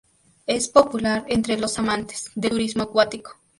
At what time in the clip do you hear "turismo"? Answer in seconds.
2.53-2.81